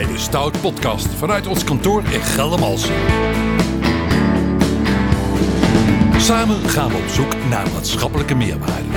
[0.00, 2.94] bij de Stout Podcast vanuit ons kantoor in Geldermalsen.
[6.18, 8.88] Samen gaan we op zoek naar maatschappelijke meerwaarde.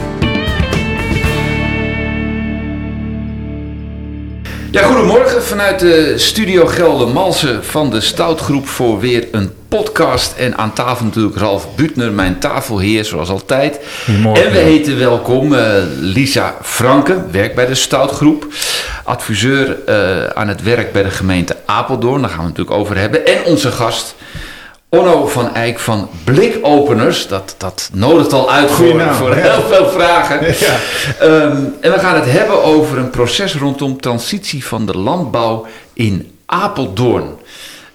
[4.71, 9.51] Ja, goedemorgen vanuit de studio Geldermalsen van de Stoutgroep voor weer een
[9.81, 10.33] podcast.
[10.37, 13.79] En aan tafel natuurlijk Ralf Butner, mijn tafelheer zoals altijd.
[14.23, 18.47] En we heten welkom eh, Lisa Franke, werkt bij de Stoutgroep.
[19.03, 22.97] Adviseur eh, aan het werk bij de gemeente Apeldoorn, daar gaan we het natuurlijk over
[22.97, 23.25] hebben.
[23.25, 24.15] En onze gast
[24.89, 27.27] Onno van Eyck van Blikopeners.
[27.27, 29.41] Dat, dat nodigt al uit voor, naam, voor ja.
[29.41, 30.39] heel veel vragen.
[30.65, 30.77] Ja.
[31.19, 36.31] Ehm, en we gaan het hebben over een proces rondom transitie van de landbouw in
[36.45, 37.41] Apeldoorn.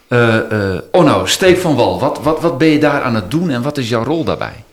[0.09, 3.51] Eh, eh, Onno, Steek van Wal, wat, wat, wat ben je daar aan het doen
[3.51, 4.65] en wat is jouw rol daarbij?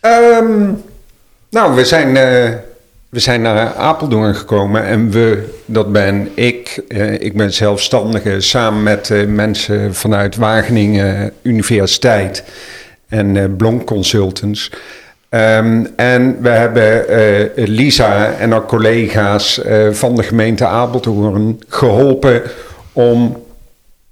[0.00, 0.70] Ehm,
[1.50, 2.52] nou, we zijn, eh,
[3.08, 6.82] we zijn naar Apeldoorn gekomen en we, dat ben ik.
[7.18, 12.44] ik ben zelfstandige samen met mensen vanuit Wageningen Universiteit
[13.08, 14.70] en Blonk Consultants.
[15.28, 17.04] Ehm, en we hebben
[17.54, 22.42] Lisa en haar collega's van de gemeente Apeldoorn geholpen
[22.92, 23.46] om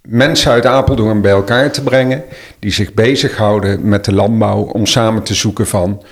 [0.06, 2.24] mensen uit Apeldoorn bij elkaar te brengen
[2.58, 6.02] die zich bezighouden met de landbouw om samen te zoeken van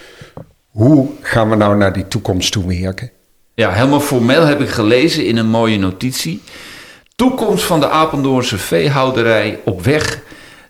[0.68, 3.10] hoe gaan we nou naar die toekomst toe werken.
[3.54, 6.42] Ja, helemaal formeel heb ik gelezen in een mooie notitie.
[7.16, 10.22] Toekomst van de Apeldoornse veehouderij op weg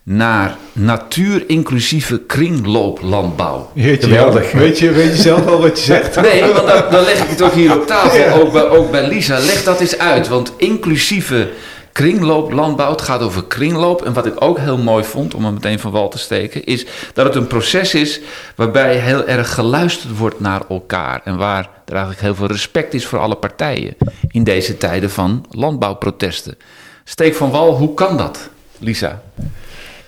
[0.03, 3.71] naar natuur-inclusieve kringlooplandbouw.
[3.75, 4.53] Heertje, Geweldig?
[4.53, 6.17] Weet je, weet je zelf wel wat je zegt?
[6.21, 9.09] Nee, want dan, dan leg ik het ook hier op tafel, ook, bij, ook bij
[9.09, 9.39] Lisa.
[9.39, 11.49] Leg dat eens uit, want inclusieve
[11.95, 14.05] kringlooplandbouw, het gaat over kringloop.
[14.05, 16.87] En wat ik ook heel mooi vond, om hem meteen van wal te steken, is
[17.13, 18.21] dat het een proces is
[18.57, 21.21] waarbij heel erg geluisterd wordt naar elkaar.
[21.25, 23.97] En waar er eigenlijk heel veel respect is voor alle partijen
[24.31, 26.57] in deze tijden van landbouwprotesten.
[27.05, 29.23] Steek van wal, hoe kan dat, Lisa?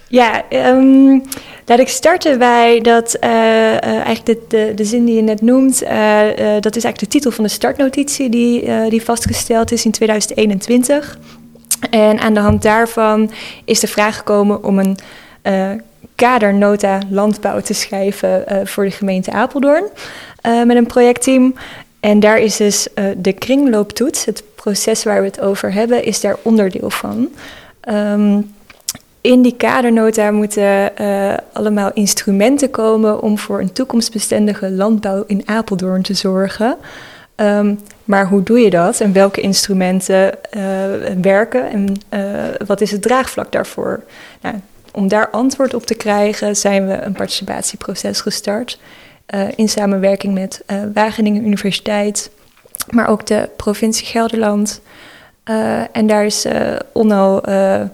[0.08, 1.18] Ja, ehm,
[1.66, 5.82] laat ik starten bij dat, eh, eh, eigenlijk de, de, zin die je net noemt,
[5.82, 6.20] eh,
[6.60, 11.18] dat is eigenlijk de titel van de startnotitie die, die vastgesteld is in 2021.
[11.90, 13.30] En aan de hand daarvan
[13.64, 14.98] is de vraag gekomen om een
[15.42, 15.70] eh,
[16.14, 19.84] kadernota landbouw te schrijven eh, voor de gemeente Apeldoorn
[20.40, 21.54] eh, met een projectteam.
[22.00, 26.36] En daar is dus de kringlooptoets, het proces waar we het over hebben, is daar
[26.42, 27.28] onderdeel van.
[27.80, 28.40] Ehm,
[29.20, 30.92] in die kadernota moeten
[31.52, 36.76] allemaal instrumenten komen om voor een toekomstbestendige landbouw in Apeldoorn te zorgen.
[37.36, 37.74] Ehm,
[38.04, 40.62] maar hoe doe je dat en welke instrumenten eh,
[41.22, 44.02] werken en eh, wat is het draagvlak daarvoor?
[44.40, 44.54] Nou,
[44.92, 48.78] om daar antwoord op te krijgen zijn we een participatieproces gestart
[49.26, 50.64] eh, in samenwerking met
[50.94, 52.30] Wageningen Universiteit,
[52.90, 54.80] maar ook de provincie Gelderland.
[55.92, 56.46] En daar is
[56.92, 57.88] Onno eh, ehm,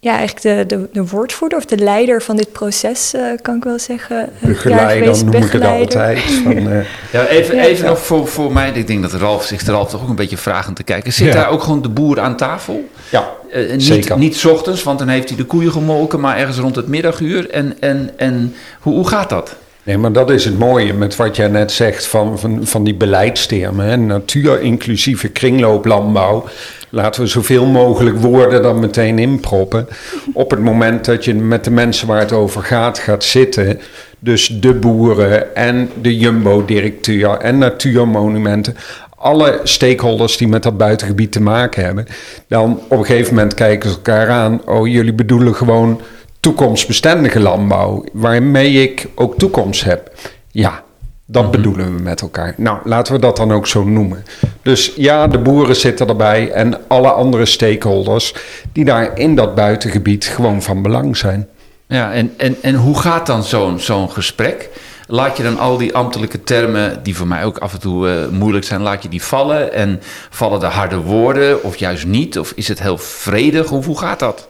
[0.00, 3.64] ja, eigenlijk de, de, de woordvoerder of de leider van dit proces, eh, kan ik
[3.64, 4.20] wel zeggen.
[4.40, 6.18] eh, Begeleider geweest, noem ik het altijd.
[6.44, 7.62] Van, eh, Ja, even, Ja.
[7.64, 8.70] even nog voor, voor mij.
[8.70, 11.12] Ik denk dat Ralf zich er Ralf toch ook een beetje vragend te kijken.
[11.12, 11.32] Zit Ja.
[11.32, 12.88] daar ook gewoon de boer aan tafel?
[13.08, 14.18] ja, Eh, niet, Zeker.
[14.18, 17.50] niet 's ochtends, want dan heeft hij de koeien gemolken, maar ergens rond het middaguur.
[17.50, 19.56] En, en, en hoe, hoe gaat dat?
[19.88, 22.94] Nee, maar dat is het mooie met wat jij net zegt van, van, van die
[22.94, 23.86] beleidstermen.
[23.86, 23.96] Hè?
[23.96, 26.44] Natuur-inclusieve kringlooplandbouw.
[26.88, 29.88] Laten we zoveel mogelijk woorden dan meteen inproppen.
[30.32, 33.80] Op het moment dat je met de mensen waar het over gaat gaat zitten.
[34.18, 38.76] Dus de boeren en de jumbo-directeur en natuurmonumenten.
[39.16, 42.06] Alle stakeholders die met dat buitengebied te maken hebben.
[42.48, 44.60] Dan op een gegeven moment kijken ze elkaar aan.
[44.64, 46.00] Oh, jullie bedoelen gewoon
[46.40, 50.12] toekomstbestendige landbouw, waarmee ik ook toekomst heb.
[50.50, 50.82] Ja,
[51.26, 52.54] dat bedoelen we met elkaar.
[52.56, 54.24] Nou, laten we dat dan ook zo noemen.
[54.62, 58.34] Dus ja, de boeren zitten erbij en alle andere stakeholders
[58.72, 61.48] die daar in dat buitengebied gewoon van belang zijn.
[61.86, 64.68] Ja, en, en, en hoe gaat dan zo'n zo'n gesprek?
[65.06, 68.28] Laat je dan al die ambtelijke termen, die voor mij ook af en toe eh,
[68.28, 69.72] moeilijk zijn, laat je die vallen?
[69.72, 72.38] En vallen er harde woorden of juist niet?
[72.38, 73.68] Of is het heel vredig?
[73.68, 74.48] Hoe, hoe gaat dat?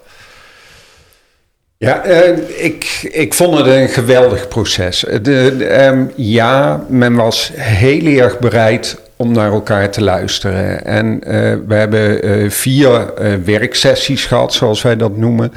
[1.78, 5.00] Ja, eh, ik, ik vond het een geweldig proces.
[5.00, 10.84] De, de, ehm, ja, men was heel erg bereid om naar elkaar te luisteren.
[10.84, 15.52] En eh, we hebben eh, vier eh, werksessies gehad, zoals wij dat noemen.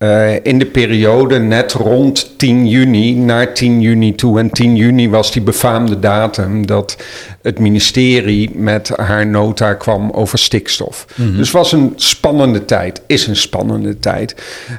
[0.00, 4.38] Eh, in de periode net rond 10 juni naar 10 juni toe.
[4.38, 6.96] En 10 juni was die befaamde datum dat
[7.42, 11.06] het ministerie met haar nota kwam over stikstof.
[11.16, 14.34] Dus het was een spannende tijd, is een spannende tijd.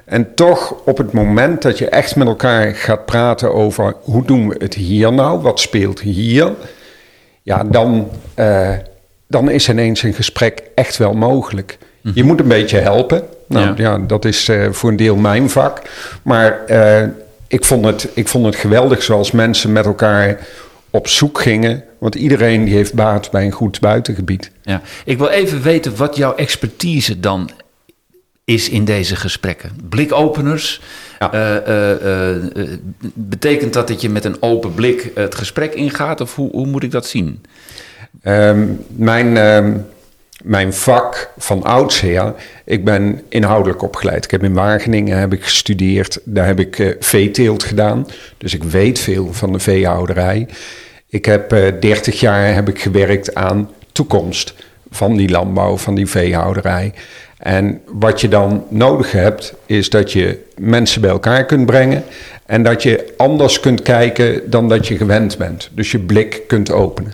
[0.05, 4.49] En toch op het moment dat je echt met elkaar gaat praten over hoe doen
[4.49, 6.53] we het hier nou, wat speelt hier,
[7.41, 8.71] ja, dan, eh,
[9.27, 11.77] dan is ineens een gesprek echt wel mogelijk.
[12.13, 13.23] Je moet een beetje helpen.
[13.51, 13.73] Nou Ja.
[13.77, 15.81] ja, dat is eh, voor een deel mijn vak.
[16.21, 17.07] Maar eh,
[17.47, 20.39] ik, vond het, ik vond het geweldig zoals mensen met elkaar
[20.89, 21.83] op zoek gingen.
[21.97, 24.51] Want iedereen die heeft baat bij een goed buitengebied.
[24.61, 24.81] Ja.
[25.05, 27.49] Ik wil even weten wat jouw expertise dan
[28.45, 29.71] is in deze gesprekken.
[29.89, 30.81] Blikopeners.
[31.19, 31.31] Ja.
[31.65, 32.35] eh,
[33.13, 36.21] betekent dat dat je met een open blik het gesprek ingaat?
[36.21, 37.43] Of hoe, hoe moet ik dat zien?
[38.21, 39.77] Ehm, mijn, ehm,
[40.43, 42.33] mijn vak van oudsher,
[42.65, 44.23] ik ben inhoudelijk opgeleid.
[44.23, 48.07] Ik heb in Wageningen heb ik gestudeerd, daar heb ik eh, veeteelt gedaan.
[48.37, 50.47] Dus ik weet veel van de veehouderij.
[51.07, 54.53] Ik heb eh 30 jaar heb ik gewerkt aan toekomst
[54.89, 56.93] van die landbouw, van die veehouderij.
[57.37, 62.03] En wat je dan nodig hebt, is dat je mensen bij elkaar kunt brengen.
[62.45, 65.69] En dat je anders kunt kijken dan dat je gewend bent.
[65.73, 67.13] Dus je blik kunt openen.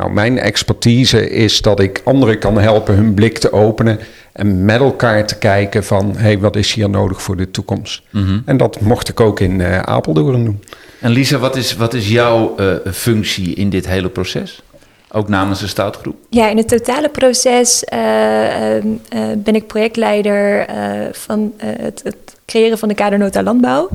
[0.00, 3.98] Nou, mijn expertise is dat ik anderen kan helpen hun blik te openen.
[4.32, 8.02] En met elkaar te kijken van, hé, hey, wat is hier nodig voor de toekomst?
[8.44, 10.64] En dat mocht ik ook in eh, Apeldoorn doen.
[11.00, 14.62] En Lisa, wat is, wat is jouw eh, functie in dit hele proces?
[15.12, 16.16] Ook namens de stoutgroep?
[16.30, 18.84] Ja, in het totale proces eh, eh, eh,
[19.36, 22.16] ben ik projectleider eh, van het, het
[22.46, 23.88] creëren van de kadernota landbouw.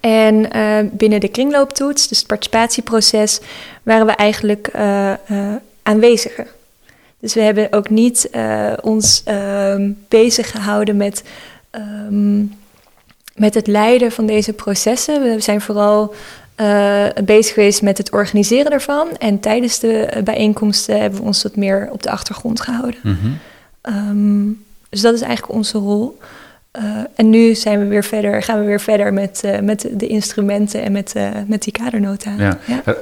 [0.00, 3.40] En eh, binnen de kringlooptoets, dus het participatieproces,
[3.82, 5.12] waren we eigenlijk eh,
[5.82, 6.46] aanwezigen.
[7.20, 8.30] Dus we hebben ook niet
[8.80, 11.22] ons ehm, bezig gehouden met,
[11.70, 12.40] ehm,
[13.34, 15.22] met het leiden van deze processen.
[15.22, 16.14] We zijn vooral
[17.24, 19.16] bezig geweest met het organiseren ervan.
[19.16, 23.00] En tijdens de bijeenkomsten hebben we ons wat meer op de achtergrond gehouden.
[23.80, 24.46] Ehm,
[24.88, 26.18] dus dat is eigenlijk onze rol.
[26.70, 26.82] Eh,
[27.14, 30.82] en nu zijn we weer verder, gaan we weer verder met, eh, met de instrumenten
[30.82, 32.34] en met, eh, met die kadernota.
[32.38, 32.58] Ja.
[32.66, 32.82] Ja.
[32.84, 32.94] Eh,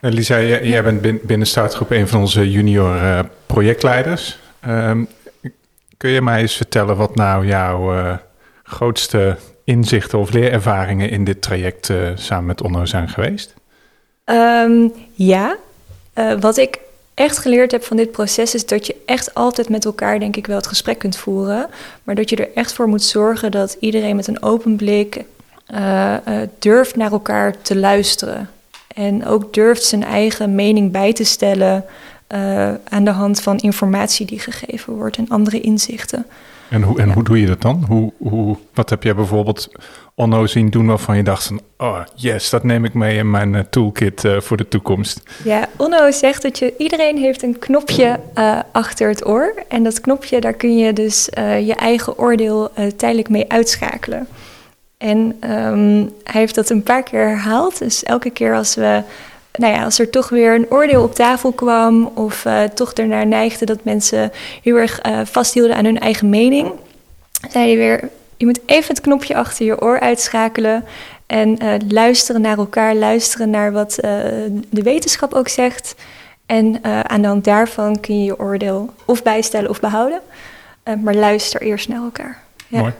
[0.00, 4.38] Lisa, jij, jij bent bin- binnen Startgroep een van onze junior eh, projectleiders.
[4.60, 5.04] Ehm,
[5.96, 8.16] kun je mij eens vertellen wat nou jouw eh,
[8.62, 13.54] grootste inzichten of leerervaringen in dit traject eh, samen met Onno zijn geweest?
[14.24, 15.56] Ehm, ja,
[16.14, 16.78] Eh, wat ik
[17.16, 20.46] echt geleerd heb van dit proces is dat je echt altijd met elkaar, denk ik,
[20.46, 21.68] wel het gesprek kunt voeren.
[22.04, 25.24] Maar dat je er echt voor moet zorgen dat iedereen met een open blik
[25.66, 28.50] eh, eh, durft naar elkaar te luisteren.
[28.94, 31.84] En ook durft zijn eigen mening bij te stellen
[32.26, 36.26] eh, aan de hand van informatie die gegeven wordt en andere inzichten.
[36.68, 37.14] En, hoe, en Ja.
[37.14, 37.84] hoe doe je dat dan?
[37.88, 39.68] Hoe, hoe, wat heb jij bijvoorbeeld
[40.14, 41.60] Onno zien doen waarvan je dacht van...
[41.76, 45.22] oh yes, dat neem ik mee in mijn eh, toolkit eh, voor de toekomst.
[45.44, 49.54] Ja, Onno zegt dat je, iedereen heeft een knopje eh, achter het oor.
[49.68, 51.28] En dat knopje, daar kun je dus
[51.64, 54.26] je eigen oordeel tijdelijk mee uitschakelen.
[54.98, 57.78] En ehm, hij heeft dat een paar keer herhaald.
[57.78, 59.02] Dus elke keer als we,
[59.56, 63.26] nou ja, als er toch weer een oordeel op tafel kwam, of eh, toch ernaar
[63.26, 64.32] neigde dat mensen
[64.62, 66.72] heel erg eh, vasthielden aan hun eigen mening,
[67.50, 70.84] zei hij weer: je moet even het knopje achter je oor uitschakelen.
[71.26, 73.94] En eh, luisteren naar elkaar, luisteren naar wat
[74.70, 75.94] de wetenschap ook zegt.
[76.46, 80.20] En aan de hand daarvan kun je je oordeel of bijstellen of behouden.
[80.86, 82.42] Eh, maar luister eerst naar elkaar.
[82.68, 82.80] Ja.
[82.80, 82.92] Mooi.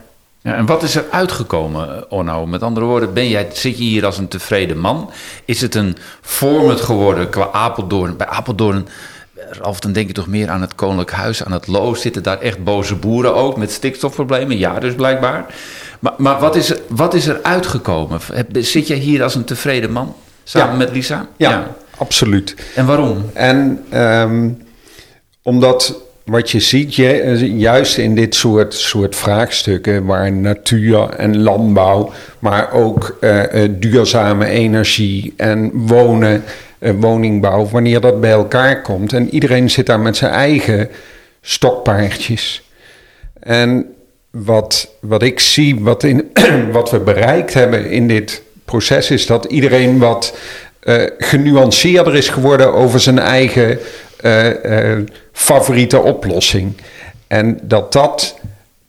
[0.47, 2.47] Ja, en wat is er uitgekomen, eh, Onno?
[2.47, 5.11] Met andere woorden, ben jij, zit je hier als een tevreden man?
[5.45, 8.17] Is het een format geworden qua Apeldoorn?
[8.17, 8.89] Bij Apeldoorn,
[9.35, 12.01] eh, Ralf, dan denk je toch meer aan het Koninklijk Huis, aan het Loos.
[12.01, 14.59] Zitten daar echt boze boeren ook met stikstofproblemen?
[14.59, 15.47] Ja, dus blijkbaar.
[16.01, 18.21] Maar, maar wat, is er, wat is er uitgekomen?
[18.53, 20.15] Zit jij hier als een tevreden man?
[20.45, 20.77] Samen Ja.
[20.77, 21.27] met Lisa?
[21.37, 21.67] Ja,
[21.99, 22.55] absoluut.
[22.75, 23.31] En waarom?
[23.35, 24.49] En ehm,
[25.43, 25.95] omdat
[26.27, 32.73] wat je ziet, je, juist in dit soort, soort vraagstukken, waar natuur en landbouw, maar
[32.73, 36.45] ook eh, eh, duurzame energie en wonen,
[36.79, 40.89] eh, woningbouw, wanneer dat bij elkaar komt en iedereen zit daar met zijn eigen
[41.41, 42.71] stokpaardjes.
[43.41, 43.95] En
[44.31, 46.31] wat, wat ik zie, wat, in,
[46.73, 50.35] wat we bereikt hebben in dit proces, is dat iedereen wat
[50.87, 53.81] eh, genuanceerder is geworden over zijn eigen eh, eh,
[55.33, 56.73] favoriete oplossing.
[57.27, 58.39] En dat dat,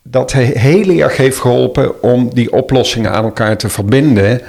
[0.03, 4.41] dat he- heel erg heeft geholpen om die oplossingen aan elkaar te verbinden.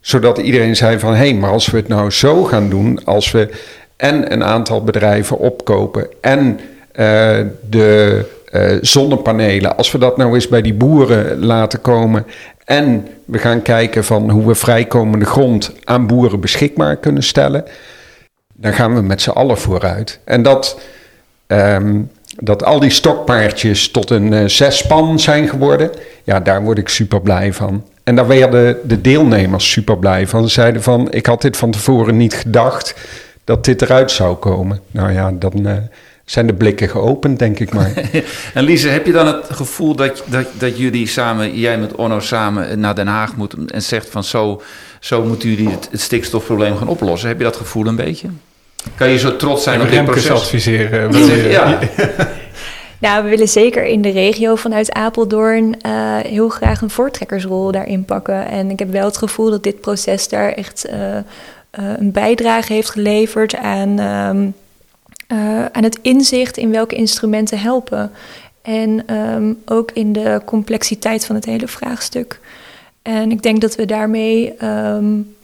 [0.00, 3.30] Zodat iedereen zei van, hé, hey, maar als we het nou zo gaan doen, als
[3.30, 3.48] we
[3.96, 6.60] en een aantal bedrijven opkopen en
[6.92, 7.38] eh,
[7.70, 12.26] de eh, zonnepanelen, als we dat nou eens bij die boeren laten komen
[12.64, 17.64] en we gaan kijken van hoe we vrijkomende grond aan boeren beschikbaar kunnen stellen,
[18.56, 20.20] dan gaan we met z'n allen vooruit.
[20.24, 20.80] En dat,
[21.46, 22.00] ehm,
[22.38, 25.90] dat al die stokpaardjes tot een eh, zespan zijn geworden,
[26.24, 27.84] ja, daar word ik super blij van.
[28.04, 30.42] En daar werden de deelnemers super blij van.
[30.42, 32.94] Ze zeiden van, ik had dit van tevoren niet gedacht
[33.44, 34.80] dat dit eruit zou komen.
[34.90, 35.74] Nou ja, dan, eh,
[36.26, 37.92] zijn de blikken geopend, denk ik maar.
[38.54, 42.20] en Lise, heb je dan het gevoel dat, dat, dat jullie samen, jij met Onno
[42.20, 44.62] samen naar Den Haag moet en zegt van zo,
[45.00, 47.28] zo moeten jullie het, het stikstofprobleem gaan oplossen?
[47.28, 48.28] Heb je dat gevoel een beetje?
[48.94, 50.30] Kan je zo trots zijn op dit proces?
[50.30, 51.50] adviseren.
[51.50, 51.78] Ja.
[52.98, 58.04] Nou, we willen zeker in de regio vanuit Apeldoorn uh, heel graag een voortrekkersrol daarin
[58.04, 58.48] pakken.
[58.48, 61.20] En ik heb wel het gevoel dat dit proces daar echt uh, uh,
[61.72, 64.54] een bijdrage heeft geleverd aan, um,
[65.72, 68.10] aan het inzicht in welke instrumenten helpen.
[68.62, 72.40] En um, ook in de complexiteit van het hele vraagstuk.
[73.02, 74.64] En ik denk dat we daarmee.
[74.64, 75.36] Um,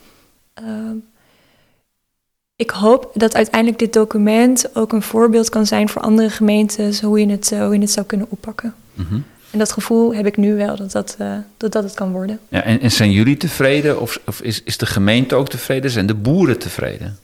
[2.56, 7.20] ik hoop dat uiteindelijk dit document ook een voorbeeld kan zijn voor andere gemeentes hoe
[7.20, 8.74] je het, hoe je het zou kunnen oppakken.
[8.94, 9.24] Mm -hmm.
[9.50, 12.38] En dat gevoel heb ik nu wel, dat dat, uh, dat, dat het kan worden.
[12.48, 15.90] Ja, en, en zijn jullie tevreden of, of is, is de gemeente ook tevreden?
[15.90, 17.18] Zijn de boeren tevreden?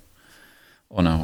[0.87, 1.21] Oh nou.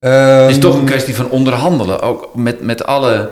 [0.00, 3.30] Um, het is toch een kwestie van onderhandelen, ook met, met alle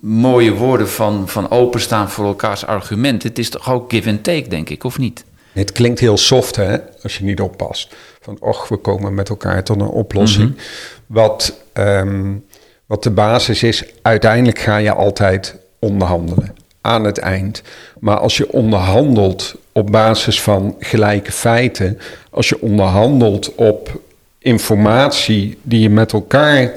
[0.00, 3.28] mooie woorden van, van openstaan voor elkaars argumenten.
[3.28, 5.24] Het is toch ook give and take, denk ik, of niet?
[5.52, 7.94] Het klinkt heel soft, hè, als je niet oppast.
[8.20, 10.48] Van, och, we komen met elkaar tot een oplossing.
[10.48, 11.16] Mm -hmm.
[11.16, 12.44] wat, um,
[12.86, 16.54] wat de basis is, uiteindelijk ga je altijd onderhandelen.
[16.80, 17.62] Aan het eind.
[18.00, 21.98] Maar als je onderhandelt op basis van gelijke feiten,
[22.30, 24.00] als je onderhandelt op
[24.38, 26.72] informatie die je met elkaar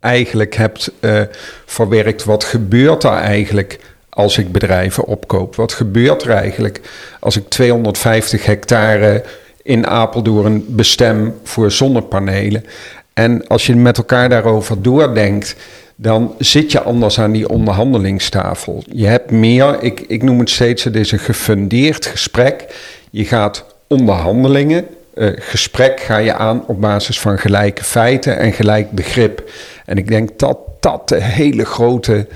[0.00, 1.20] eigenlijk hebt uh,
[1.66, 5.54] verwerkt, wat gebeurt er eigenlijk als ik bedrijven opkoop?
[5.54, 6.80] Wat gebeurt er eigenlijk
[7.20, 9.24] als ik 250 hectare
[9.62, 12.64] in Apeldoorn bestem voor zonnepanelen?
[13.12, 15.56] En als je met elkaar daarover doordenkt,
[15.96, 18.82] dan zit je anders aan die onderhandelingstafel.
[18.92, 22.66] Je hebt meer, ik, ik noem het steeds, het is een gefundeerd gesprek.
[23.10, 28.90] Je gaat onderhandelingen, uh, gesprek ga je aan op basis van gelijke feiten en gelijk
[28.90, 29.50] begrip.
[29.84, 32.26] En ik denk dat dat de hele grote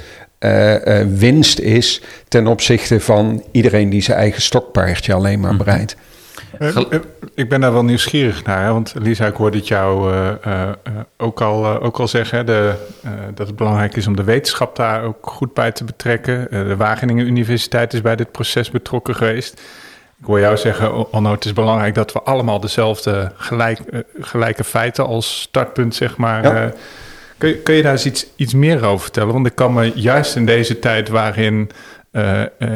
[0.41, 5.97] uh, uh, winst is ten opzichte van iedereen die zijn eigen stokpaardje alleen maar bereidt.
[6.59, 6.77] Uh,
[7.35, 8.73] ik ben daar wel nieuwsgierig naar, hè?
[8.73, 10.15] want Lisa, ik hoorde het jou
[11.17, 12.75] ook, al, ook al zeggen de,
[13.35, 16.47] dat het belangrijk is om de wetenschap daar ook goed bij te betrekken.
[16.51, 19.63] de Wageningen Universiteit is bij dit proces betrokken geweest.
[20.25, 23.81] Ik hoor jou zeggen, Onno, het is belangrijk dat we allemaal dezelfde gelijk,
[24.21, 26.73] gelijke feiten als startpunt, zeg maar, ja.
[27.39, 29.33] Kun je, kun je daar eens iets, iets meer over vertellen?
[29.33, 31.71] Want ik kan me juist in deze tijd waarin
[32.13, 32.71] uh, uh,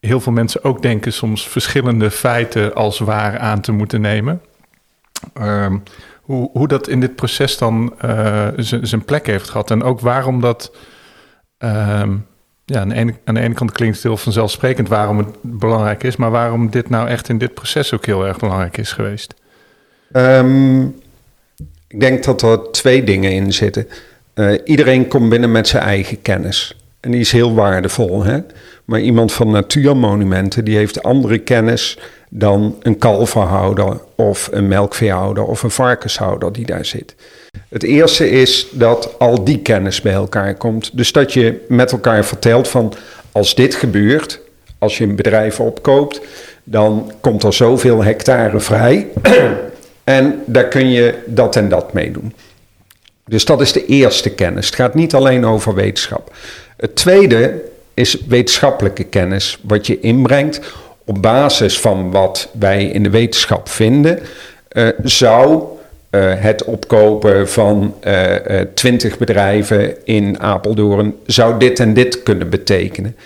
[0.00, 4.42] heel veel mensen ook denken soms verschillende feiten als waar aan te moeten nemen.
[5.40, 5.74] Uh,
[6.20, 7.94] hoe, hoe dat in dit proces dan
[8.56, 9.70] zijn plek heeft gehad.
[9.70, 10.76] En ook waarom dat.
[11.58, 12.16] Ehm,
[12.64, 16.02] ja, aan de, ene, aan de ene kant klinkt het heel vanzelfsprekend waarom het belangrijk
[16.02, 19.34] is, maar waarom dit nou echt in dit proces ook heel erg belangrijk is geweest.
[20.12, 20.84] Um,
[21.88, 23.88] ik denk dat er twee dingen in zitten.
[24.34, 26.76] Uh, iedereen komt binnen met zijn eigen kennis.
[27.04, 28.24] En die is heel waardevol.
[28.24, 28.38] Hè?
[28.84, 35.62] Maar iemand van natuurmonumenten die heeft andere kennis dan een kalverhouder of een melkveehouder of
[35.62, 37.14] een varkenshouder die daar zit.
[37.68, 40.96] Het eerste is dat al die kennis bij elkaar komt.
[40.96, 42.92] Dus dat je met elkaar vertelt van
[43.32, 44.40] als dit gebeurt,
[44.78, 46.20] als je een bedrijf opkoopt,
[46.64, 49.08] dan komt er zoveel hectare vrij.
[50.04, 52.34] En daar kun je dat en dat mee doen.
[53.26, 54.66] Dus dat is de eerste kennis.
[54.66, 56.32] Het gaat niet alleen over wetenschap.
[56.76, 57.62] Het tweede
[57.94, 60.60] is wetenschappelijke kennis, wat je inbrengt
[61.04, 64.18] op basis van wat wij in de wetenschap vinden,
[64.72, 65.62] uh, zou
[66.10, 67.94] uh, het opkopen van
[68.74, 73.16] twintig uh, bedrijven in Apeldoorn, zou dit en dit kunnen betekenen.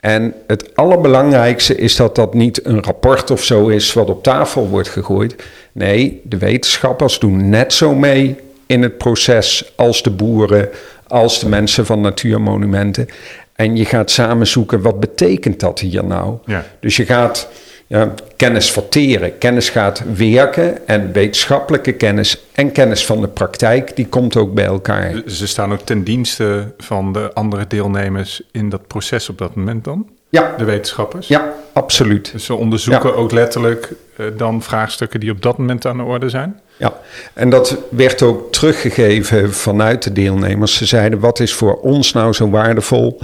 [0.00, 4.68] En het allerbelangrijkste is dat dat niet een rapport of zo is wat op tafel
[4.68, 5.34] wordt gegooid.
[5.72, 8.36] Nee, de wetenschappers doen net zo mee
[8.66, 10.68] in het proces als de boeren,
[11.06, 13.08] als de mensen van natuurmonumenten.
[13.54, 16.38] En je gaat samen zoeken, wat betekent dat hier nou?
[16.46, 16.64] Ja.
[16.80, 17.48] Dus je gaat
[17.86, 24.06] ja, kennis verteren, kennis gaat werken en wetenschappelijke kennis en kennis van de praktijk, die
[24.06, 25.22] komt ook bij elkaar.
[25.26, 29.84] Ze staan ook ten dienste van de andere deelnemers in dat proces op dat moment
[29.84, 30.08] dan?
[30.34, 30.54] Ja.
[30.58, 31.28] De wetenschappers?
[31.28, 32.32] Ja, absoluut.
[32.32, 33.14] Dus ze onderzoeken ja.
[33.14, 36.60] ook letterlijk uh, dan vraagstukken die op dat moment aan de orde zijn?
[36.76, 37.00] Ja,
[37.32, 40.76] en dat werd ook teruggegeven vanuit de deelnemers.
[40.76, 43.20] Ze zeiden, wat is voor ons nou zo waardevol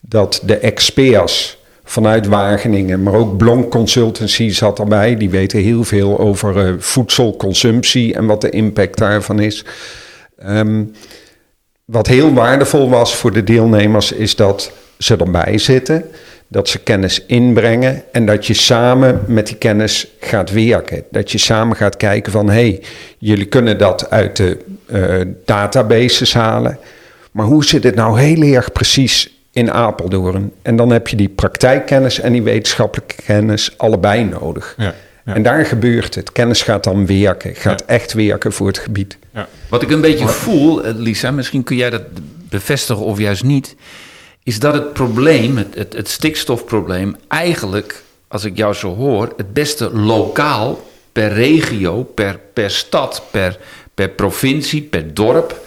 [0.00, 5.16] dat de experts vanuit Wageningen, maar ook Blonk Consultancy zat erbij.
[5.16, 9.64] Die weten heel veel over uh, voedselconsumptie en wat de impact daarvan is.
[10.46, 10.92] Um,
[11.84, 16.04] wat heel waardevol was voor de deelnemers is dat ze erbij zitten,
[16.52, 21.04] dat ze kennis inbrengen en dat je samen met die kennis gaat werken.
[21.10, 22.82] Dat je samen gaat kijken van hé, hey,
[23.18, 26.78] jullie kunnen dat uit de uh, databases halen.
[27.30, 30.52] Maar hoe zit het nou heel erg precies in Apeldoorn?
[30.62, 34.74] En dan heb je die praktijkkennis en die wetenschappelijke kennis allebei nodig.
[34.76, 34.94] Ja.
[35.24, 36.32] En daar gebeurt het.
[36.32, 39.16] Kennis gaat dan werken, gaat echt werken voor het gebied.
[39.34, 39.48] Ja.
[39.68, 42.02] Wat ik een beetje voel, eh, Lisa, misschien kun jij dat
[42.48, 43.76] bevestigen of juist niet,
[44.42, 49.90] is dat het probleem, het, het, stikstofprobleem, eigenlijk, als ik jou zo hoor, het beste
[49.96, 50.80] lokaal,
[51.12, 53.58] per regio, per, per stad, per,
[53.94, 55.60] per provincie, per dorp,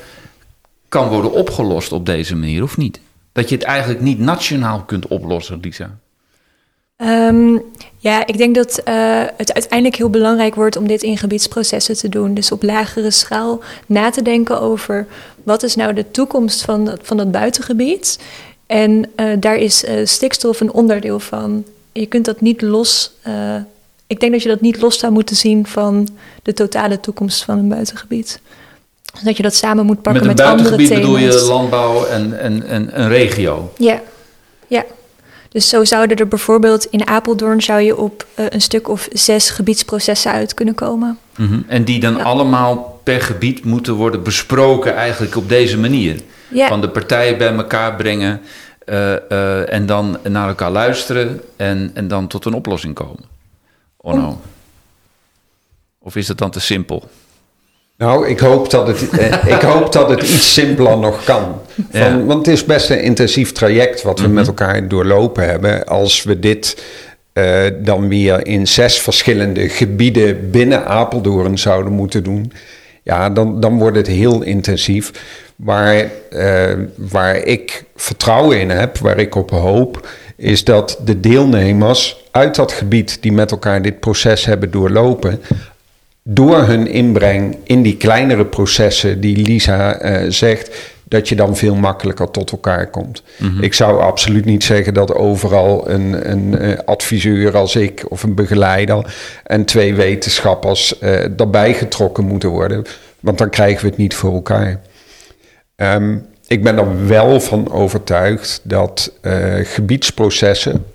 [0.89, 2.99] kan worden opgelost op deze manier, of niet?
[3.31, 5.97] Dat je het eigenlijk niet nationaal kunt oplossen, Lisa.
[6.97, 7.61] Um,
[7.97, 12.09] ja, ik denk dat uh, het uiteindelijk heel belangrijk wordt om dit in gebiedsprocessen te
[12.09, 12.33] doen.
[12.33, 15.07] Dus op lagere schaal na te denken over
[15.43, 18.19] wat is nou de toekomst van, van het buitengebied.
[18.67, 21.63] En uh, daar is uh, stikstof een onderdeel van.
[21.91, 23.11] Je kunt dat niet los.
[24.07, 26.07] ik denk dat je dat niet los zou moeten zien van
[26.43, 28.39] de totale toekomst van een buitengebied.
[29.23, 30.79] Dat je dat samen moet pakken met, andere thema's.
[30.79, 33.73] Met een buitengebied bedoel je landbouw en, en, en een regio?
[33.77, 34.01] Ja,
[34.67, 34.85] ja.
[35.49, 40.31] Dus zo zouden er bijvoorbeeld in Apeldoorn zou je op een stuk of zes gebiedsprocessen
[40.31, 41.17] uit kunnen komen.
[41.37, 41.65] Mm -hmm.
[41.67, 42.23] En die dan ja.
[42.23, 46.19] allemaal per gebied moeten worden besproken eigenlijk op deze manier.
[46.55, 48.41] Van de partijen bij elkaar brengen
[48.85, 53.23] uh, uh, en dan naar elkaar luisteren en, en dan tot een oplossing komen.
[53.97, 54.41] Oh no.
[55.99, 57.03] Of is het dan te simpel?
[57.97, 61.61] Nou, ik hoop dat het, eh, ik hoop dat het iets simpeler nog kan.
[61.91, 62.23] Van, ja.
[62.23, 64.37] Want het is best een intensief traject wat we mm -hmm.
[64.37, 65.85] met elkaar doorlopen hebben.
[65.85, 66.83] Als we dit
[67.33, 72.51] uh, dan weer in zes verschillende gebieden binnen Apeldoorn zouden moeten doen,
[73.05, 75.11] ja, dan, dan wordt het heel intensief.
[75.55, 82.23] Waar, uh, waar ik vertrouwen in heb, waar ik op hoop, is dat de deelnemers
[82.31, 85.41] uit dat gebied die met elkaar dit proces hebben doorlopen,
[86.23, 91.75] door hun inbreng in die kleinere processen die Lisa uh, zegt, dat je dan veel
[91.75, 93.23] makkelijker tot elkaar komt.
[93.37, 93.63] Mm -hmm.
[93.63, 98.35] Ik zou absoluut niet zeggen dat overal een, een uh, adviseur als ik of een
[98.35, 102.83] begeleider en twee wetenschappers uh, daarbij getrokken moeten worden,
[103.19, 104.81] want dan krijgen we het niet voor elkaar.
[105.75, 109.11] Um, ik ben er wel van overtuigd dat
[109.63, 110.85] gebiedsprocessen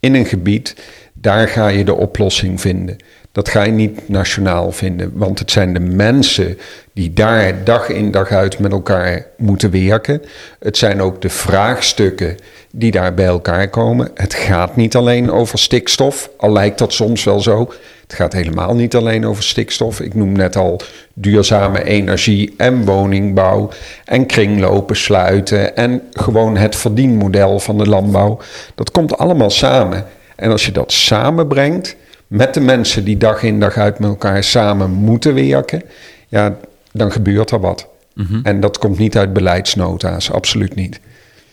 [0.00, 0.74] in een gebied,
[1.12, 2.96] daar ga je de oplossing vinden.
[3.32, 6.58] Dat ga je niet nationaal vinden, want het zijn de mensen
[6.92, 10.22] die daar dag in dag uit met elkaar moeten werken.
[10.58, 12.36] Het zijn ook de vraagstukken
[12.72, 14.10] die daar bij elkaar komen.
[14.14, 17.72] Het gaat niet alleen over stikstof, al lijkt dat soms wel zo.
[18.02, 20.00] Het gaat helemaal niet alleen over stikstof.
[20.00, 20.80] Ik noem net al
[21.14, 23.70] duurzame energie en woningbouw
[24.04, 28.38] en kringlopen sluiten en gewoon het verdienmodel van de landbouw.
[28.74, 30.06] Dat komt allemaal samen.
[30.36, 31.96] En als je dat samenbrengt
[32.28, 35.82] met de mensen die dag in dag uit met elkaar samen moeten werken,
[36.28, 36.56] ja,
[36.92, 37.88] dan gebeurt er wat.
[38.14, 38.40] Mm -hmm.
[38.42, 41.00] En dat komt niet uit beleidsnota's, absoluut niet.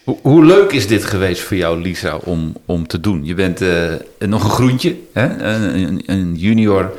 [0.04, 3.26] Hoe, hoe, leuk is dit geweest voor jou, Lisa, om, om te doen?
[3.26, 5.38] Je bent uh, nog een groentje, hè?
[5.44, 6.94] Een, een, junior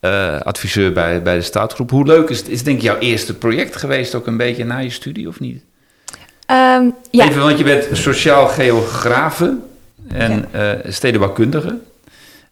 [0.00, 1.90] uh, adviseur bij, bij de staatgroep.
[1.90, 2.48] Hoe leuk is het?
[2.48, 5.62] Is denk ik jouw eerste project geweest, ook een beetje na je studie of niet?
[6.50, 7.28] Um, ja.
[7.28, 9.56] Even, want je bent sociaal geografe
[10.08, 10.74] en ja.
[10.74, 11.78] uh, stedenbouwkundige.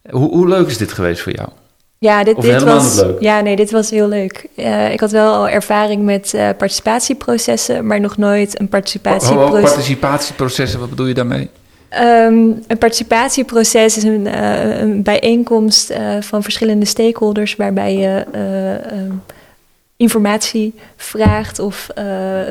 [0.09, 1.49] Hoe, hoe leuk is dit geweest voor jou?
[1.97, 4.47] Ja, dit, dit was, ja, nee, dit was heel leuk.
[4.55, 9.49] Uh, ik had wel al ervaring met uh, participatieprocessen, maar nog nooit een participatieproces.
[9.49, 11.49] Oh, oh, participatieprocessen, wat bedoel je daarmee?
[11.99, 18.25] Um, een participatieproces is een, uh, een bijeenkomst van verschillende stakeholders waarbij je
[18.95, 19.23] um,
[19.97, 21.87] informatie vraagt of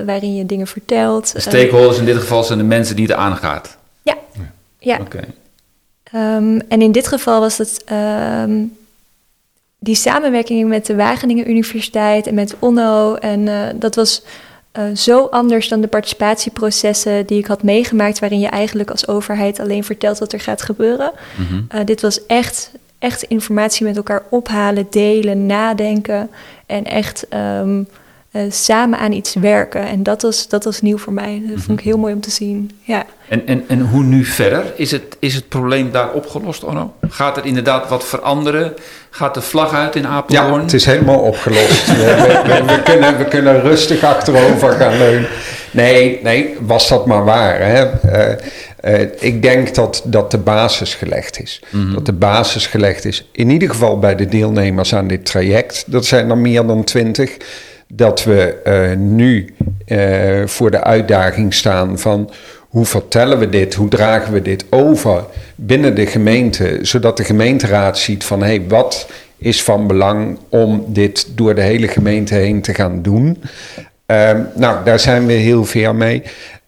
[0.06, 1.32] waarin je dingen vertelt.
[1.32, 3.76] De stakeholders in dit geval zijn de mensen die het aangaat.
[4.02, 4.52] Ja, ja.
[4.78, 4.94] ja.
[4.94, 5.16] Oké.
[5.16, 5.28] Okay.
[6.14, 8.76] Um, en in dit geval was het um,
[9.78, 13.14] die samenwerking met de Wageningen Universiteit en met ONO.
[13.14, 14.22] En uh, dat was
[14.78, 19.60] uh, zo anders dan de participatieprocessen die ik had meegemaakt, waarin je eigenlijk als overheid
[19.60, 21.12] alleen vertelt wat er gaat gebeuren.
[21.36, 21.66] Mm -hmm.
[21.74, 26.30] uh, dit was echt, echt informatie met elkaar ophalen, delen, nadenken
[26.66, 27.26] en echt.
[27.60, 27.88] Um,
[28.36, 29.86] uh, samen aan iets werken.
[29.86, 31.42] En dat was, dat was nieuw voor mij.
[31.46, 32.70] Dat vond ik heel mooi om te zien.
[32.82, 33.06] Ja.
[33.28, 34.64] En, en, en hoe nu verder?
[34.76, 36.94] Is het, is het probleem daar opgelost, Onno?
[37.08, 38.74] Gaat er inderdaad wat veranderen?
[39.10, 40.54] Gaat de vlag uit in Apeldoorn?
[40.54, 41.86] Ja, het is helemaal opgelost.
[41.96, 45.28] we, we, we, kunnen, we kunnen rustig achterover gaan leunen.
[45.70, 47.60] Nee, nee, was dat maar waar.
[47.60, 47.90] Hè?
[48.04, 51.62] Uh, uh, ik denk dat, dat de basis gelegd is.
[51.70, 51.94] Mm -hmm.
[51.94, 53.28] Dat de basis gelegd is.
[53.32, 55.84] In ieder geval bij de deelnemers aan dit traject.
[55.86, 57.36] Dat zijn er meer dan twintig
[57.88, 59.54] dat we uh, nu
[59.86, 62.30] uh, voor de uitdaging staan van
[62.74, 63.74] hoe vertellen we dit?
[63.74, 66.78] Hoe dragen we dit over binnen de gemeente?
[66.82, 71.60] Zodat de gemeenteraad ziet van hé, hey, wat is van belang om dit door de
[71.60, 73.42] hele gemeente heen te gaan doen?
[74.06, 76.22] Ehm, nou, daar zijn we heel ver mee.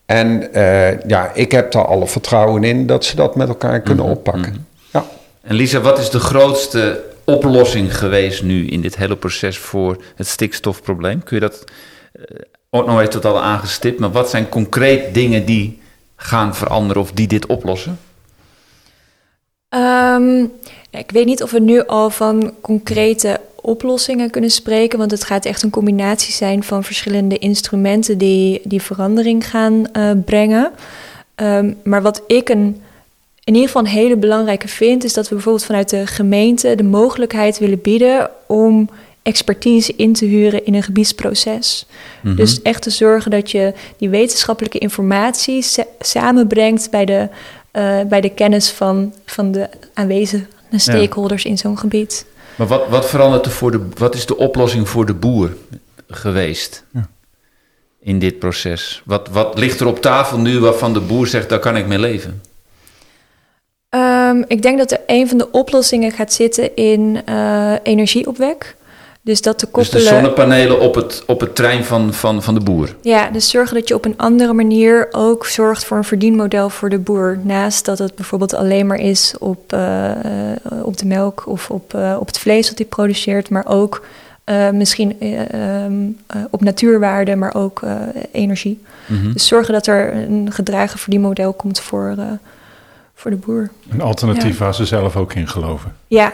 [0.06, 4.04] En uh, ja, ik heb daar alle vertrouwen in dat ze dat met elkaar kunnen
[4.04, 4.52] mhm, oppakken.
[4.52, 4.60] Mhm.
[4.92, 5.04] Ja.
[5.42, 10.26] En Lisa, wat is de grootste oplossing geweest nu in dit hele proces voor het
[10.26, 11.22] stikstofprobleem?
[11.22, 11.64] Kun je dat,
[12.14, 12.22] uh,
[12.70, 15.80] Otno heeft het al aangestipt, maar wat zijn concreet dingen die
[16.16, 17.98] gaan veranderen of die dit oplossen?
[19.68, 20.52] Um,
[20.90, 25.44] ik weet niet of we nu al van concrete oplossingen kunnen spreken, want het gaat
[25.44, 30.70] echt een combinatie zijn van verschillende instrumenten die die verandering gaan uh, brengen.
[31.36, 32.82] Um, maar wat ik een,
[33.46, 36.82] in ieder geval een hele belangrijke vind, is dat we bijvoorbeeld vanuit de gemeente de
[36.82, 38.90] mogelijkheid willen bieden om
[39.22, 41.86] expertise in te huren in een gebiedsproces.
[42.20, 42.36] Mhm.
[42.36, 45.66] Dus echt te zorgen dat je die wetenschappelijke informatie
[46.00, 47.28] samenbrengt bij de,
[47.72, 52.26] uh, bij de kennis van, van de aanwezige stakeholders in zo'n gebied.
[52.56, 55.56] Maar wat, wat verandert er voor de, wat is de oplossing voor de boer
[56.08, 57.08] geweest ja.
[58.00, 59.02] in dit proces?
[59.04, 61.98] Wat, wat ligt er op tafel nu waarvan de boer zegt, daar kan ik mee
[61.98, 62.42] leven?
[63.96, 68.76] Um, ik denk dat er een van de oplossingen gaat zitten in uh, energieopwek.
[69.22, 70.00] Dus dat te koppelen...
[70.00, 72.96] Dus de zonnepanelen op het, op het trein van, van, van de boer?
[73.02, 76.88] Ja, dus zorgen dat je op een andere manier ook zorgt voor een verdienmodel voor
[76.88, 77.38] de boer.
[77.42, 80.10] Naast dat het bijvoorbeeld alleen maar is op, uh,
[80.82, 84.06] op de melk of op, uh, op het vlees dat hij produceert, maar ook
[84.44, 85.16] uh, misschien
[85.84, 86.18] um,
[86.50, 87.80] op natuurwaarde, maar ook
[88.32, 88.82] energie.
[89.06, 89.32] Mm -hmm.
[89.32, 92.14] Dus zorgen dat er een gedragen verdienmodel komt voor,
[93.16, 93.70] voor de boer.
[93.90, 94.64] Een alternatief ja.
[94.64, 95.96] waar ze zelf ook in geloven.
[96.06, 96.32] Ja,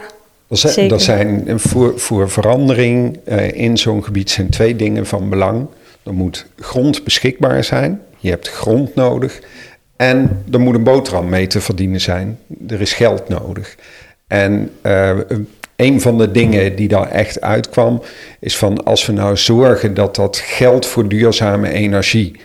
[0.89, 5.67] dat zijn, voor, voor verandering uh, in zo'n gebied zijn twee dingen van belang.
[6.03, 8.01] Er moet grond beschikbaar zijn.
[8.19, 9.41] Je hebt grond nodig.
[9.97, 12.39] En er moet een boterham mee te verdienen zijn.
[12.69, 13.77] Er is geld nodig.
[14.27, 15.19] En uh,
[15.77, 18.03] een van de dingen die daar echt uitkwam,
[18.41, 22.41] is van als we nou zorgen dat dat geld voor duurzame energie,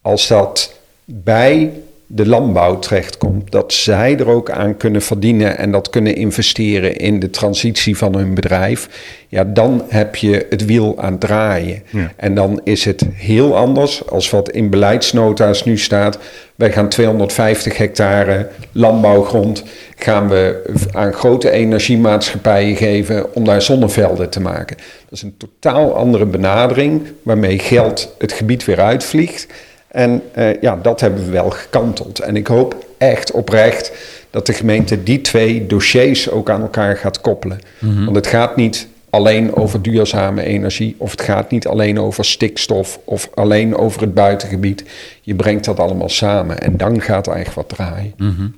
[0.00, 1.72] als dat bij
[2.14, 3.50] de landbouw terechtkomt.
[3.50, 8.16] Dat zij er ook aan kunnen verdienen en dat kunnen investeren in de transitie van
[8.16, 8.88] hun bedrijf.
[9.28, 11.82] Ja, dan heb je het wiel aan het draaien.
[12.16, 16.18] En dan is het heel anders als wat in beleidsnota's nu staat.
[16.54, 19.64] Wij gaan 250 hectare landbouwgrond
[19.96, 24.76] gaan we aan grote energiemaatschappijen geven om daar zonnevelden te maken.
[24.76, 29.46] Dat is een totaal andere benadering waarmee geld het gebied weer uitvliegt.
[29.92, 32.18] En uh, ja, dat hebben we wel gekanteld.
[32.18, 33.92] En ik hoop echt oprecht
[34.30, 37.58] dat de gemeente die twee dossiers ook aan elkaar gaat koppelen.
[37.78, 42.24] Mm Want het gaat niet alleen over duurzame energie, of het gaat niet alleen over
[42.24, 44.84] stikstof, of alleen over het buitengebied.
[45.22, 48.12] Je brengt dat allemaal samen en dan gaat er eigenlijk wat draaien.
[48.16, 48.56] Mm -hmm.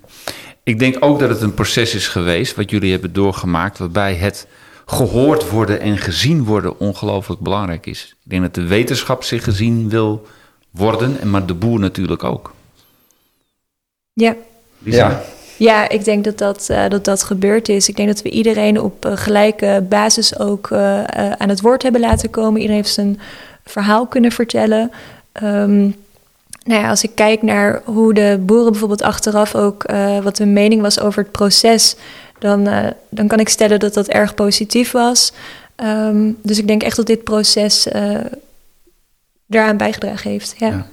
[0.63, 4.47] Ik denk ook dat het een proces is geweest, wat jullie hebben doorgemaakt, waarbij het
[4.87, 8.17] gehoord worden en gezien worden ongelooflijk belangrijk is.
[8.25, 10.27] Ik denk dat de wetenschap zich gezien wil
[10.77, 12.53] worden, en maar de boer natuurlijk ook.
[14.13, 14.35] Ja.
[14.79, 15.23] Ja.
[15.57, 17.89] Ja, ik denk dat dat, uh, dat dat gebeurd is.
[17.89, 22.01] Ik denk dat we iedereen op uh, gelijke basis ook uh, aan het woord hebben
[22.01, 22.61] laten komen.
[22.61, 23.21] Iedereen heeft zijn
[23.65, 24.91] verhaal kunnen vertellen.
[25.43, 25.97] Um,
[26.65, 29.85] nou ja, als ik kijk naar hoe de boeren bijvoorbeeld achteraf ook
[30.23, 31.97] wat hun mening was over het proces,
[32.39, 32.69] dan,
[33.09, 35.33] dan kan ik stellen dat dat erg positief was.
[35.77, 37.87] Um, dus ik denk echt dat dit proces
[39.47, 40.55] daaraan bijgedragen heeft.
[40.59, 40.87] Ja.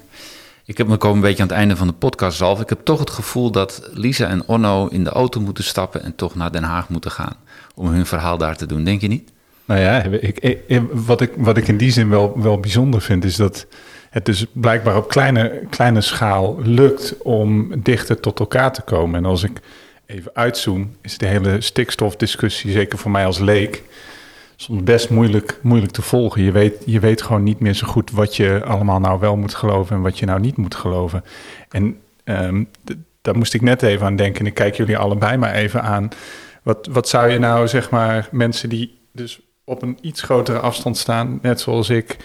[0.66, 2.62] Ik heb me komen een beetje aan het einde van de podcast zelf.
[2.62, 6.16] Ik heb toch het gevoel dat Lisa en Onno in de auto moeten stappen en
[6.16, 7.36] toch naar Den Haag moeten gaan
[7.76, 8.84] om hun verhaal daar te doen.
[8.84, 9.32] Denk je niet?
[9.66, 13.24] Nou ja, ik, ik, wat, ik, wat ik in die zin wel, wel bijzonder vind,
[13.24, 13.66] is dat
[14.10, 19.16] het dus blijkbaar op kleine, kleine schaal lukt om dichter tot elkaar te komen.
[19.16, 19.60] En als ik
[20.06, 23.84] even uitzoom, is de hele stikstofdiscussie, zeker voor mij als leek,
[24.62, 26.44] soms best moeilijk, moeilijk te volgen.
[26.44, 29.54] Je weet, je weet gewoon niet meer zo goed wat je allemaal nou wel moet
[29.54, 31.24] geloven en wat je nou niet moet geloven.
[31.70, 32.70] En um,
[33.22, 34.40] daar moest ik net even aan denken.
[34.40, 36.10] En ik kijk jullie allebei maar even aan.
[36.64, 40.98] Wat, wat zou je nou, zeg maar, mensen die dus op een iets grotere afstand
[40.98, 42.18] staan, net zoals ik,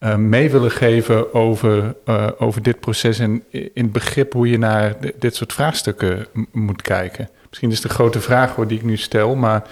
[0.00, 4.58] uh, mee willen geven over, uh, over dit proces en in het begrip hoe je
[4.58, 7.28] naar dit soort vraagstukken moet kijken?
[7.48, 9.62] Misschien is de grote vraag hoor, die ik nu stel, maar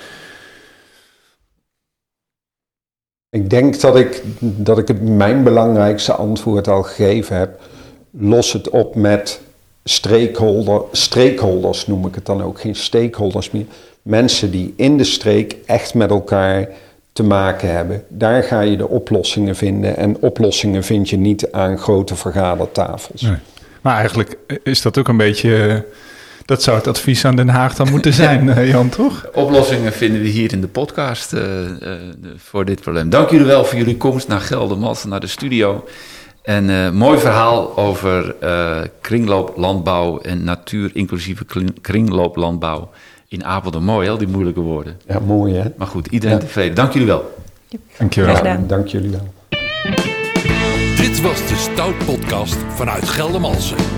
[3.31, 7.61] Ik denk dat ik, dat ik mijn belangrijkste antwoord al gegeven heb.
[8.11, 9.41] Los het op met
[9.85, 13.65] stakeholder, stakeholders, noem ik het dan ook, geen stakeholders meer.
[14.03, 16.69] Mensen die in de streek echt met elkaar
[17.13, 18.05] te maken hebben.
[18.09, 19.97] Daar ga je de oplossingen vinden.
[19.97, 23.27] En oplossingen vind je niet aan grote vergadertafels.
[23.81, 25.85] Maar eigenlijk is dat ook een beetje...
[26.49, 29.29] Dat zou het advies aan Den Haag dan moeten zijn, Jan, toch?
[29.35, 31.93] Oplossingen vinden we hier in de podcast uh, uh,
[32.37, 33.11] voor dit probleem.
[33.11, 35.85] Dank jullie wel voor jullie komst naar Geldermalsen, naar de studio.
[36.43, 38.35] En uh, mooi verhaal over
[39.01, 41.45] kringlooplandbouw en natuur-inclusieve
[41.81, 42.91] kringlooplandbouw
[43.29, 43.85] in Apeldoorn.
[43.85, 45.01] Mooi, hè, die moeilijke woorden.
[45.07, 45.65] Ja, mooi hè.
[45.77, 46.41] Maar goed, iedereen ja.
[46.41, 46.75] tevreden.
[46.75, 47.35] Dank jullie wel.
[47.99, 48.45] Dank je wel.
[48.45, 49.33] Ja, dank jullie wel.
[50.97, 53.98] Dit was de Stout Podcast vanuit Geldermalsen.